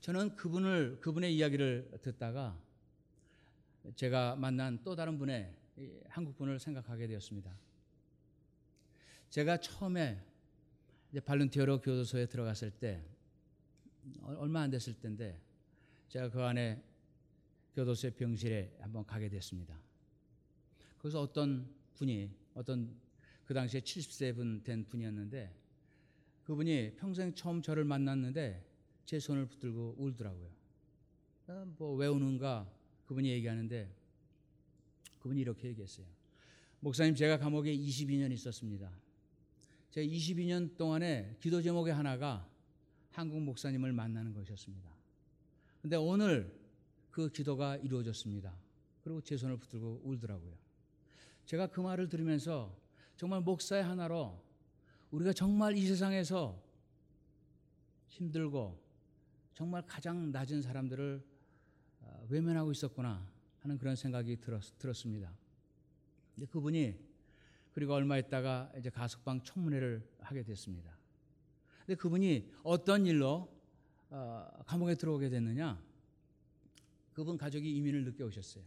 [0.00, 2.60] 저는 그분을 그분의 이야기를 듣다가
[3.96, 5.54] 제가 만난 또 다른 분의
[6.08, 7.54] 한국 분을 생각하게 되었습니다.
[9.30, 10.24] 제가 처음에
[11.10, 13.04] 이제 발룬티어로 교도소에 들어갔을 때
[14.22, 15.40] 얼마 안 됐을 때인데
[16.08, 16.82] 제가 그 안에
[17.74, 19.78] 교도소의 병실에 한번 가게 됐습니다.
[20.98, 22.96] 거기서 어떤 분이 어떤
[23.44, 25.54] 그 당시에 70세 분 된 분이었는데
[26.44, 28.64] 그분이 평생 처음 저를 만났는데
[29.04, 30.50] 제 손을 붙들고 울더라고요.
[31.76, 32.70] 뭐 왜 우는가
[33.06, 33.90] 그분이 얘기하는데
[35.20, 36.06] 그분이 이렇게 얘기했어요.
[36.80, 38.90] 목사님 제가 감옥에 22년 있었습니다.
[39.90, 42.48] 제가 22년 동안에 기도 제목의 하나가
[43.10, 44.90] 한국 목사님을 만나는 것이었습니다.
[45.80, 46.52] 근데 오늘
[47.10, 48.52] 그 기도가 이루어졌습니다.
[49.02, 50.52] 그리고 제 손을 붙들고 울더라고요.
[51.46, 52.76] 제가 그 말을 들으면서
[53.16, 54.42] 정말 목사의 하나로
[55.10, 56.60] 우리가 정말 이 세상에서
[58.08, 58.82] 힘들고
[59.54, 61.33] 정말 가장 낮은 사람들을 어,
[62.28, 63.26] 외면하고 있었구나
[63.60, 65.32] 하는 그런 생각이 들었, 들었습니다.
[66.34, 66.94] 근데 그분이
[67.72, 70.96] 그리고 얼마 있다가 이제 가석방 청문회를 하게 됐습니다.
[71.80, 73.52] 근데 그분이 어떤 일로
[74.10, 75.82] 어, 감옥에 들어오게 됐느냐?
[77.12, 78.64] 그분 가족이 이민을 늦게 오셨어요.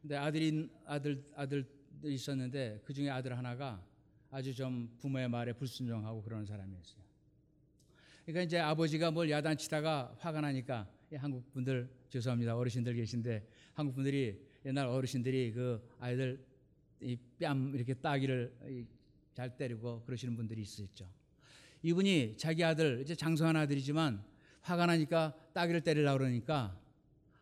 [0.00, 3.82] 근데 아들인 아들 아들들이 있었는데 그 중에 아들 하나가
[4.30, 7.02] 아주 좀 부모의 말에 불순종하고 그러는 사람이었어요.
[8.24, 14.86] 그러니까 이제 아버지가 뭘 야단치다가 화가 나니까 한국 분들 죄송합니다 어르신들 계신데 한국 분들이 옛날
[14.86, 16.44] 어르신들이 그 아이들
[17.00, 18.86] 이뺨 이렇게 따기를
[19.34, 21.08] 잘 때리고 그러시는 분들이 있었죠.
[21.82, 24.24] 이분이 자기 아들 이제 장성한 아들이지만
[24.62, 26.76] 화가 나니까 따기를 때리려고 그러니까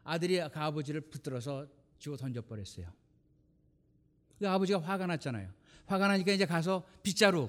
[0.05, 1.67] 아들이 그 아버지를 붙들어서
[1.99, 2.87] 집어 던져버렸어요.
[4.39, 5.51] 그 아버지가 화가 났잖아요.
[5.87, 7.49] 화가 나니까 이제 가서 빗자루,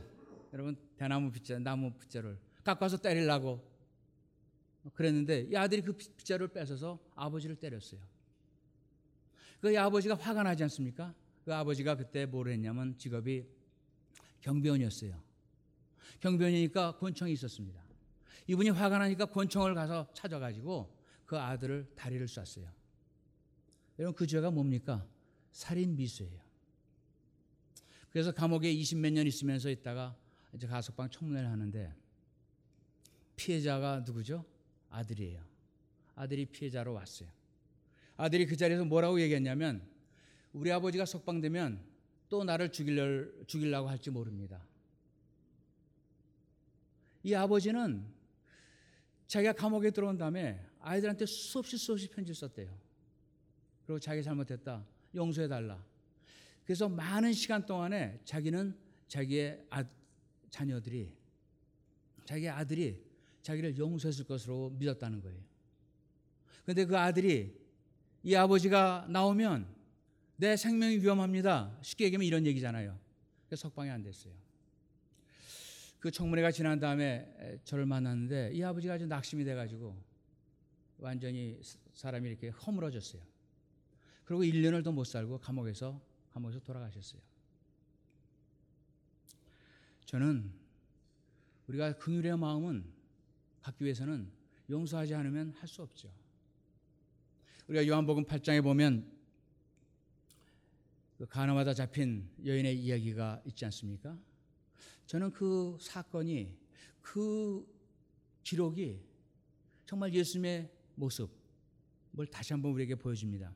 [0.54, 3.67] 여러분 대나무 빗자루, 나무 빗자루를 깎아서 때리려고
[4.94, 8.02] 그랬는데 이 아들이 그 빗자루를 뺏어서 아버지를 때렸어요.
[9.60, 11.14] 그 아버지가 화가 나지 않습니까?
[11.44, 13.46] 그 아버지가 그때 뭘 했냐면 직업이
[14.42, 15.22] 경비원이었어요.
[16.20, 17.82] 경비원이니까 권총이 있었습니다.
[18.48, 20.96] 이분이 화가 나니까 권총을 가서 찾아가지고
[21.26, 22.72] 그 아들을 다리를 쐈어요.
[24.00, 25.06] 여러분 그 죄가 뭡니까?
[25.52, 26.40] 살인 미수예요.
[28.12, 30.16] 그래서 감옥에 20몇 년 있으면서 있다가
[30.54, 31.94] 이제 가석방 청문회를 하는데
[33.36, 34.46] 피해자가 누구죠?
[34.98, 35.44] 아들이에요.
[36.16, 37.30] 아들이 피해자로 왔어요.
[38.16, 39.88] 아들이 그 자리에서 뭐라고 얘기했냐면
[40.54, 41.80] 우리 아버지가 석방되면
[42.30, 44.66] 또 나를 죽이려, 죽이려고 할지 모릅니다.
[47.24, 48.06] 이 아버지는
[49.28, 52.76] 자기가 감옥에 들어온 다음에 아이들한테 수없이 수없이 편지 썼대요.
[53.86, 54.84] 그리고 자기 잘못했다.
[55.14, 55.84] 용서해달라.
[56.66, 58.76] 그래서 많은 시간 동안에 자기는
[59.08, 59.86] 자기의 아,
[60.50, 61.14] 자녀들이,
[62.26, 63.07] 자기 아들이
[63.48, 65.40] 자기를 용서했을 것으로 믿었다는 거예요.
[66.66, 67.58] 근데 그 아들이
[68.22, 69.74] 이 아버지가 나오면
[70.36, 71.78] 내 생명이 위험합니다.
[71.82, 73.00] 쉽게 얘기하면 이런 얘기잖아요.
[73.56, 74.34] 석방이 안 됐어요.
[76.02, 79.96] 그 청문회가 지난 다음에 저를 만났는데 이 아버지가 아주 낙심이 돼가지고
[80.98, 81.58] 완전히
[81.94, 83.22] 사람이 이렇게 허물어졌어요.
[84.26, 86.02] 그리고 1년을 더 못 살고 감옥에서
[86.34, 87.22] 감옥에서 돌아가셨어요.
[90.04, 90.52] 저는
[91.68, 92.97] 우리가 긍휼의 마음은
[93.68, 94.32] 갖기 위해서는
[94.70, 96.10] 용서하지 않으면 할 수 없죠.
[97.68, 99.12] 우리가 요한복음 8장에 보면
[101.18, 104.18] 그 가나마다 잡힌 여인의 이야기가 있지 않습니까?
[105.06, 106.56] 저는 그 사건이
[107.02, 107.68] 그
[108.44, 109.02] 기록이
[109.86, 113.54] 정말 예수님의 모습을 다시 한번 우리에게 보여줍니다.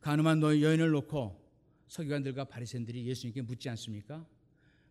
[0.00, 1.40] 가늠한 여인을 놓고
[1.88, 4.26] 서기관들과 바리새인들이 예수님께 묻지 않습니까?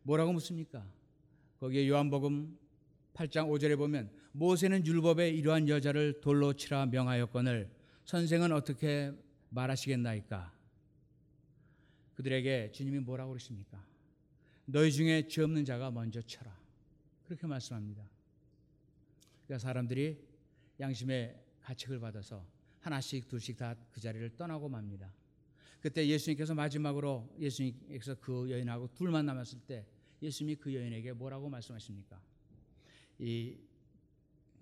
[0.02, 0.88] 뭐라고 묻습니까?
[1.60, 2.58] 거기에 요한복음
[3.20, 7.70] 8장 5절에 보면 모세는 율법에 이러한 여자를 돌로 치라 명하였거늘
[8.06, 9.12] 선생은 어떻게
[9.50, 10.54] 말하시겠나이까?
[12.16, 13.86] 그들에게 주님이 뭐라고 그러십니까?
[14.66, 16.58] 너희 중에 죄 없는 자가 먼저 쳐라.
[17.26, 18.10] 그렇게 말씀합니다.
[19.46, 20.18] 그러니까 사람들이
[20.80, 22.46] 양심의 가책을 받아서
[22.80, 25.14] 하나씩 둘씩 다 그 자리를 떠나고 맙니다.
[25.82, 29.86] 그때 예수님께서 마지막으로 예수님께서 그 여인하고 둘만 남았을 때
[30.22, 32.29] 예수님이 그 여인에게 뭐라고 말씀하십니까?
[33.20, 33.58] 이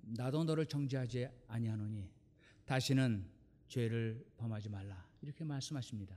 [0.01, 2.09] 나도 너를 정죄하지 아니하노니
[2.65, 3.25] 다시는
[3.67, 6.15] 죄를 범하지 말라 이렇게 말씀하십니다.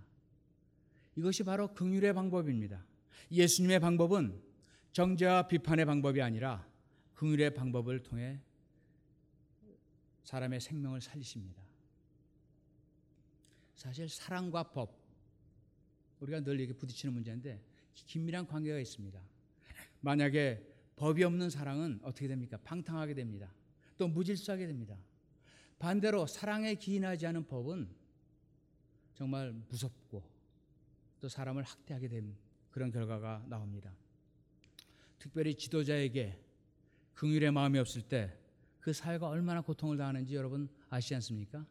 [1.16, 2.84] 이것이 바로 긍휼의 방법입니다.
[3.30, 4.40] 예수님의 방법은
[4.92, 6.66] 정죄와 비판의 방법이 아니라
[7.14, 8.40] 긍휼의 방법을 통해
[10.24, 11.62] 사람의 생명을 살리십니다.
[13.74, 14.98] 사실 사랑과 법
[16.20, 17.60] 우리가 늘 이렇게 부딪히는 문제인데
[17.94, 19.20] 긴밀한 관계가 있습니다.
[20.00, 20.62] 만약에
[21.00, 22.58] 법이 없는 사랑은 어떻게 됩니까?
[22.62, 23.50] 방탕하게 됩니다.
[23.96, 24.98] 또 무질서하게 됩니다.
[25.78, 27.88] 반대로 사랑에 기인하지 않은 법은
[29.14, 30.22] 정말 무섭고
[31.20, 32.36] 또 사람을 학대하게 된
[32.70, 33.90] 그런 결과가 나옵니다.
[35.18, 36.38] 특별히 지도자에게
[37.14, 38.36] 긍휼의 마음이 없을 때
[38.80, 41.66] 그 사회가 얼마나 고통을 당하는지 여러분 아시지 않습니까?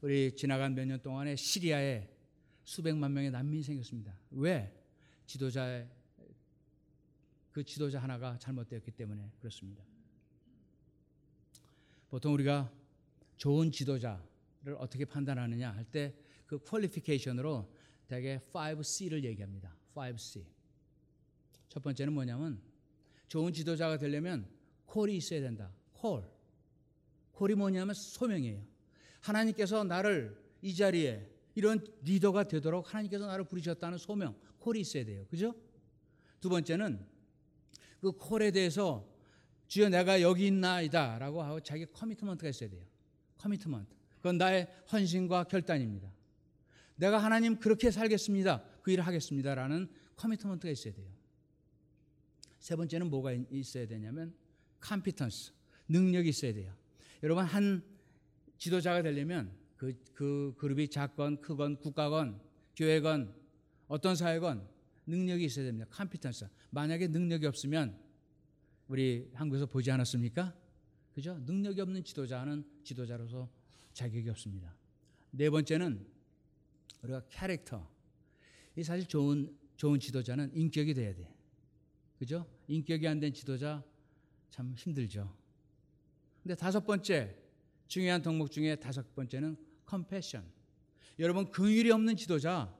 [0.00, 2.08] 우리 지나간 몇 년 동안에 시리아에
[2.64, 4.18] 수백만 명의 난민이 생겼습니다.
[4.30, 4.74] 왜?
[5.26, 5.86] 지도자의
[7.52, 9.84] 그 지도자 하나가 잘못되었기 때문에 그렇습니다.
[12.08, 12.72] 보통 우리가
[13.36, 17.72] 좋은 지도자를 어떻게 판단하느냐 할 때 그 퀄리피케이션으로
[18.08, 19.72] 대개 5C를 얘기합니다.
[19.94, 20.44] 5C.
[21.68, 22.60] 첫 번째는 뭐냐면
[23.28, 24.48] 좋은 지도자가 되려면
[24.86, 25.72] 콜이 있어야 된다.
[25.92, 26.28] 콜.
[27.30, 28.66] 콜이 뭐냐면 소명이에요.
[29.20, 35.24] 하나님께서 나를 이 자리에 이런 리더가 되도록 하나님께서 나를 부르셨다는 소명, 콜이 있어야 돼요.
[35.30, 35.54] 그죠?
[36.40, 36.98] 두 번째는
[38.00, 39.06] 그 콜에 대해서
[39.68, 42.84] 주여 내가 여기 있나이다 라고 하고 자기 커미트먼트가 있어야 돼요.
[43.38, 43.94] Commitment.
[44.16, 46.10] 그건 나의 헌신과 결단입니다.
[46.96, 48.62] 내가 하나님 그렇게 살겠습니다.
[48.82, 49.54] 그 일을 하겠습니다.
[49.54, 51.06] 라는 commitment가 있어야 돼요.
[52.58, 54.34] 세 번째는 뭐가 있어야 되냐면
[54.80, 55.52] competence.
[55.88, 56.74] 능력이 있어야 돼요.
[57.22, 57.82] 여러분 한
[58.58, 62.40] 지도자가 되려면 그, 그 그룹이 작건 크건 국가건
[62.76, 63.34] 교회건
[63.88, 64.68] 어떤 사회건
[65.06, 65.86] 능력이 있어야 됩니다.
[65.90, 66.46] Competence.
[66.70, 67.98] 만약에 능력이 없으면
[68.88, 70.54] 우리 한국에서 보지 않았습니까?
[71.14, 71.38] 그죠?
[71.46, 73.48] 능력이 없는 지도자는 지도자로서
[73.92, 74.74] 자격이 없습니다.
[75.30, 76.06] 네 번째는
[77.02, 77.88] 우리가 캐릭터.
[78.76, 81.34] 이 사실 좋은 좋은 지도자는 인격이 돼야 돼.
[82.18, 82.46] 그죠?
[82.68, 83.82] 인격이 안 된 지도자
[84.50, 85.34] 참 힘들죠.
[86.42, 87.36] 근데 다섯 번째
[87.88, 90.44] 중요한 덕목 중에 다섯 번째는 컴패션.
[91.18, 92.76] 여러분 긍휼이 없는 지도자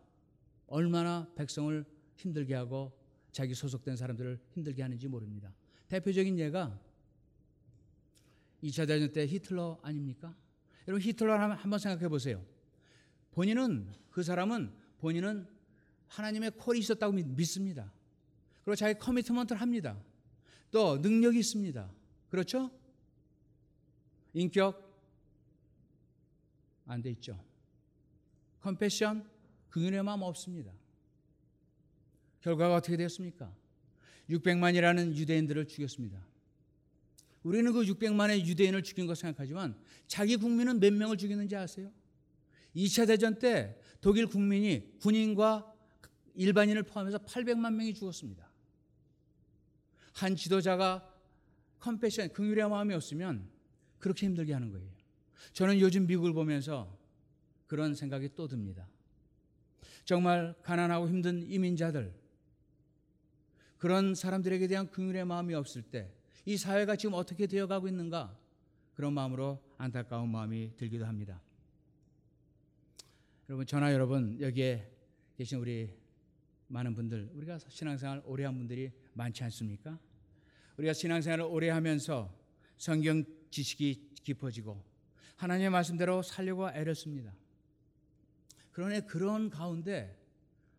[0.66, 1.84] 얼마나 백성을
[2.20, 2.92] 힘들게 하고
[3.32, 5.52] 자기 소속된 사람들을 힘들게 하는지 모릅니다.
[5.88, 6.78] 대표적인 예가
[8.62, 10.36] 2차 대전 때 히틀러 아닙니까?
[10.86, 12.44] 여러분 히틀러 한번 생각해 보세요.
[13.32, 15.46] 본인은 그 사람은 본인은
[16.08, 17.92] 하나님의 콜이 있었다고 믿습니다.
[18.64, 19.98] 그리고 자기 커미트먼트를 합니다.
[20.70, 21.90] 또 능력이 있습니다.
[22.28, 22.70] 그렇죠?
[24.34, 24.88] 인격
[26.86, 27.42] 안 돼 있죠.
[28.60, 29.28] 컴패션
[29.70, 30.72] 긍휼의 마음 없습니다.
[32.42, 33.52] 결과가 어떻게 되었습니까?
[34.28, 36.24] 600만이라는 유대인들을 죽였습니다.
[37.42, 39.76] 우리는 그 600만의 유대인을 죽인 것 생각하지만
[40.06, 41.90] 자기 국민은 몇 명을 죽였는지 아세요?
[42.76, 45.74] 2차 대전 때 독일 국민이 군인과
[46.34, 48.48] 일반인을 포함해서 800만 명이 죽었습니다.
[50.12, 51.06] 한 지도자가
[51.80, 53.48] 컴패션, 긍휼의 마음이 없으면
[53.98, 54.88] 그렇게 힘들게 하는 거예요.
[55.52, 56.96] 저는 요즘 미국을 보면서
[57.66, 58.86] 그런 생각이 또 듭니다.
[60.04, 62.12] 정말 가난하고 힘든 이민자들,
[63.80, 68.36] 그런 사람들에게 대한 긍휼의 마음이 없을 때 이 사회가 지금 어떻게 되어가고 있는가
[68.94, 71.40] 그런 마음으로 안타까운 마음이 들기도 합니다.
[73.48, 74.90] 여러분 저나 여러분 여기에
[75.36, 75.90] 계신 우리
[76.68, 79.98] 많은 분들 우리가 신앙생활 오래 한 분들이 많지 않습니까?
[80.76, 82.32] 우리가 신앙생활을 오래 하면서
[82.78, 84.82] 성경 지식이 깊어지고
[85.36, 87.34] 하나님의 말씀대로 살려고 애를 씁니다.
[88.72, 90.16] 그러나 그런 가운데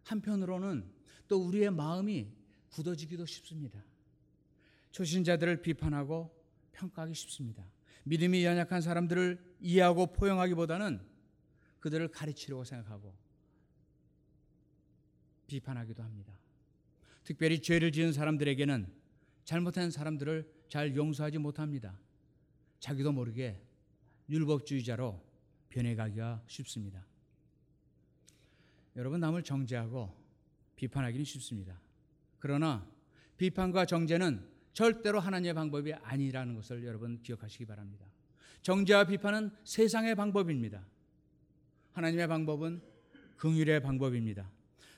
[0.03, 0.89] 한편으로는
[1.27, 2.40] 또 우리의 마음이
[2.71, 3.84] 굳어지기도 쉽습니다.
[4.91, 6.36] 초신자들을 비판하고
[6.71, 7.65] 평가하기 쉽습니다.
[8.03, 10.99] 믿음이 연약한 사람들을 이해하고 포용하기보다는
[11.79, 13.13] 그들을 가르치려고 생각하고
[15.47, 16.34] 비판하기도 합니다.
[17.23, 18.91] 특별히 죄를 지은 사람들에게는
[19.43, 21.99] 잘못한 사람들을 잘 용서하지 못합니다.
[22.79, 23.62] 자기도 모르게
[24.29, 25.21] 율법주의자로
[25.69, 27.05] 변해가기가 쉽습니다.
[28.95, 30.15] 여러분 남을 정죄하고
[30.75, 31.79] 비판하기는 쉽습니다.
[32.41, 32.86] 그러나
[33.38, 38.06] 비판과 정죄는 절대로 하나님의 방법이 아니라는 것을 여러분 기억하시기 바랍니다.
[38.63, 40.86] 정죄와 비판은 세상의 방법입니다.
[41.93, 42.82] 하나님의 방법은
[43.38, 44.51] 긍휼의 방법입니다.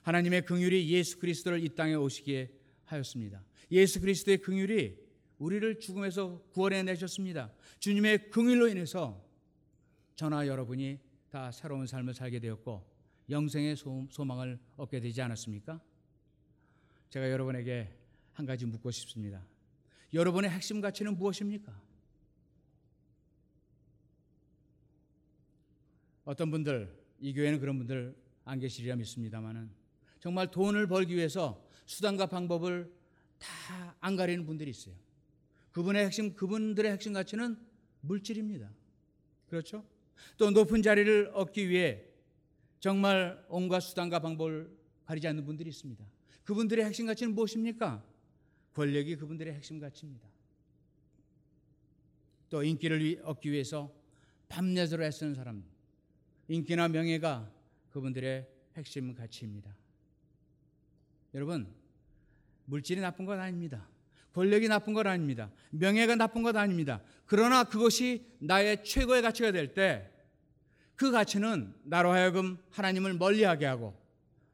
[0.03, 2.51] 하나님의 긍휼이 예수 그리스도를 이 땅에 오시게
[2.85, 3.43] 하였습니다.
[3.71, 4.95] 예수 그리스도의 긍휼이
[5.37, 7.51] 우리를 죽음에서 구원해 내셨습니다.
[7.79, 9.21] 주님의 긍휼로 인해서
[10.15, 12.89] 저나 여러분이 다 새로운 삶을 살게 되었고
[13.29, 15.81] 영생의 소망을 얻게 되지 않았습니까?
[17.13, 17.87] 제가 여러분에게
[18.31, 19.45] 한 가지 묻고 싶습니다.
[20.15, 21.71] 여러분의 핵심 가치는 무엇입니까?
[26.25, 29.69] 어떤 분들 이 교회는 그런 분들 안 계시리라 믿습니다만은
[30.21, 32.91] 정말 돈을 벌기 위해서 수단과 방법을
[33.37, 34.95] 다 안 가리는 분들이 있어요.
[35.71, 37.57] 그분의 핵심 그분들의 핵심 가치는
[38.01, 38.71] 물질입니다.
[39.45, 39.85] 그렇죠?
[40.37, 42.05] 또 높은 자리를 얻기 위해
[42.79, 46.12] 정말 온갖 수단과 방법을 가리지 않는 분들이 있습니다.
[46.43, 48.03] 그분들의 핵심 가치는 무엇입니까?
[48.73, 50.27] 권력이 그분들의 핵심 가치입니다.
[52.49, 53.91] 또 인기를 얻기 위해서
[54.49, 55.63] 밤낮으로 애쓰는 사람,
[56.47, 57.51] 인기나 명예가
[57.91, 59.75] 그분들의 핵심 가치입니다.
[61.33, 61.67] 여러분,
[62.65, 63.87] 물질이 나쁜 건 아닙니다.
[64.33, 65.51] 권력이 나쁜 건 아닙니다.
[65.71, 67.01] 명예가 나쁜 건 아닙니다.
[67.25, 70.13] 그러나 그것이 나의 최고의 가치가 될 때
[70.95, 73.93] 그 가치는 나로 하여금 하나님을 멀리하게 하고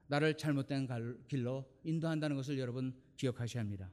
[0.08, 0.88] 나를 잘못된
[1.28, 3.90] 길로 인도한다는 것을 여러분 기억하셔야 합니다.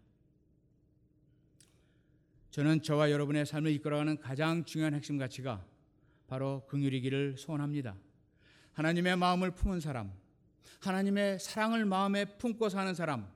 [2.50, 5.66] 저는 저와 여러분의 삶을 이끌어가는 가장 중요한 핵심 가치가
[6.26, 7.96] 바로 긍휼이기를 소원합니다.
[8.72, 10.12] 하나님의 마음을 품은 사람,
[10.80, 13.30] 하나님의 사랑을 마음에 품고 사는 사람,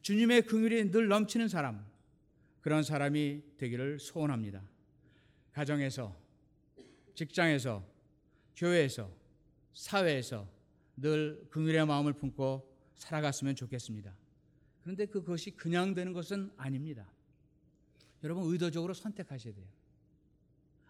[0.00, 1.84] 주님의 긍휼이 늘 넘치는 사람,
[2.60, 4.62] 그런 사람이 되기를 소원합니다.
[5.52, 6.16] 가정에서,
[7.14, 7.84] 직장에서,
[8.56, 9.10] 교회에서,
[9.74, 10.48] 사회에서
[10.96, 14.14] 늘 긍휼의 마음을 품고 살아갔으면 좋겠습니다.
[14.82, 17.06] 그런데 그것이 그냥 되는 것은 아닙니다.
[18.24, 19.66] 여러분 의도적으로 선택하셔야 돼요.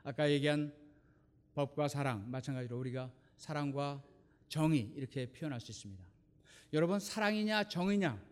[0.02, 0.74] 아까 얘기한
[1.54, 4.02] 법과 사랑 마찬가지로 우리가 사랑과
[4.48, 6.02] 정의 이렇게 표현할 수 있습니다.
[6.72, 8.22] 여러분 사랑이냐 정의냐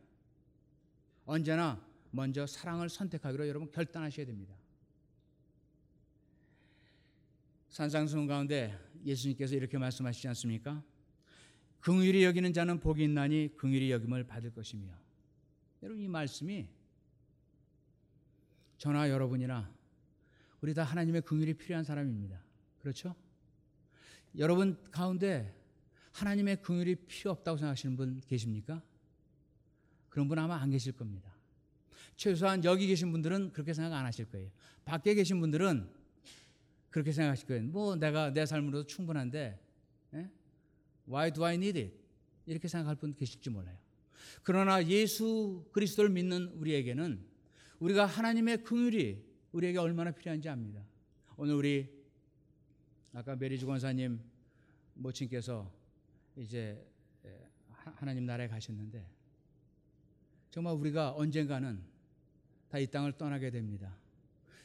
[1.27, 4.55] 언제나 먼저 사랑을 선택하기로 여러분 결단하셔야 됩니다.
[7.69, 10.83] 산상수훈 가운데 예수님께서 이렇게 말씀하시지 않습니까?
[11.81, 14.87] 긍휼히 여기는 자는 복이 있나니 긍휼히 여김을 받을 것이며
[15.83, 16.69] 여러분 이 말씀이
[18.79, 19.71] 저나 여러분이나
[20.61, 22.39] 우리 다 하나님의 긍휼이 필요한 사람입니다.
[22.81, 23.15] 그렇죠?
[24.39, 25.55] 여러분 가운데
[26.13, 28.83] 하나님의 긍휼이 필요 없다고 생각하시는 분 계십니까?
[30.09, 31.35] 그런 분 아마 안 계실 겁니다.
[32.17, 34.51] 최소한 여기 계신 분들은 그렇게 생각 안 하실 거예요.
[34.85, 35.89] 밖에 계신 분들은
[36.91, 37.63] 그렇게 생각하실 거예요.
[37.65, 39.70] 뭐 내가 내 삶으로도 충분한데 예?
[41.11, 41.95] Why do I need it?
[42.47, 43.77] 이렇게 생각할 분 계실지 몰라요.
[44.43, 47.25] 그러나 예수 그리스도를 믿는 우리에게는
[47.81, 49.19] 우리가 하나님의 긍휼이
[49.53, 50.85] 우리에게 얼마나 필요한지 압니다.
[51.37, 51.89] 오늘 우리
[53.13, 54.21] 아까 메리주 권사님
[54.95, 55.71] 모친께서
[56.37, 56.87] 이제
[57.97, 59.05] 하나님 나라에 가셨는데
[60.51, 61.83] 정말 우리가 언젠가는
[62.69, 63.97] 다 이 땅을 떠나게 됩니다.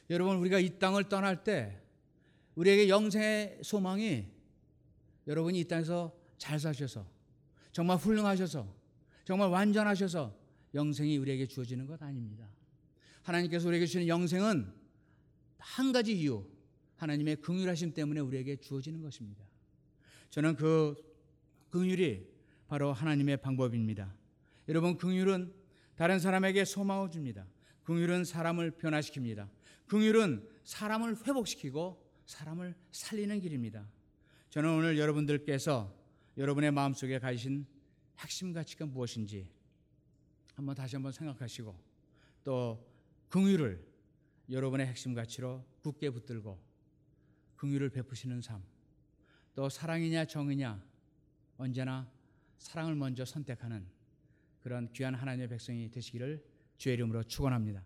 [0.10, 1.82] 여러분 우리가 이 땅을 떠날 때
[2.54, 4.28] 우리에게 영생의 소망이
[5.28, 7.06] 여러분이 이 땅에서 잘 사셔서
[7.72, 8.68] 정말 훌륭하셔서
[9.24, 10.36] 정말 완전하셔서
[10.74, 12.48] 영생이 우리에게 주어지는 것 아닙니다.
[13.24, 14.72] 하나님께서 우리에게 주시는 영생은
[15.58, 16.46] 한 가지 이유
[16.98, 19.44] 하나님의 긍휼하심 때문에 우리에게 주어지는 것입니다.
[20.30, 20.96] 저는 그
[21.72, 22.28] 긍휼이
[22.68, 24.16] 바로 하나님의 방법입니다.
[24.68, 25.54] 여러분 긍휼은
[25.96, 27.48] 다른 사람에게 소망을 줍니다.
[27.84, 29.50] 긍휼은 사람을 변화시킵니다.
[29.88, 33.88] 긍휼은 사람을 회복시키고 사람을 살리는 길입니다.
[34.50, 35.94] 저는 오늘 여러분들께서
[36.38, 37.66] 여러분의 마음속에 가지신
[38.20, 39.50] 핵심 가치가 무엇인지
[40.54, 41.76] 한번 다시 한번 생각하시고
[42.44, 42.86] 또
[43.30, 43.86] 긍휼을
[44.50, 46.60] 여러분의 핵심 가치로 굳게 붙들고
[47.56, 48.64] 긍휼을 베푸시는 삶,
[49.56, 50.84] 또 사랑이냐 정이냐
[51.58, 52.10] 언제나
[52.58, 53.86] 사랑을 먼저 선택하는
[54.62, 56.44] 그런 귀한 하나님의 백성이 되시기를
[56.78, 57.84] 주의 이름으로 축원합니다.